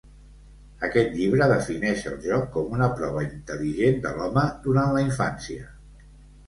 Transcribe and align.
Aquest 0.87 1.11
llibre 1.17 1.47
defineix 1.51 2.01
el 2.13 2.17
joc 2.25 2.47
com 2.57 2.73
una 2.79 2.89
prova 3.01 3.27
intel·ligent 3.29 4.03
de 4.09 4.17
l'home 4.19 4.49
durant 4.67 4.97
la 4.99 5.07
infància. 5.11 5.71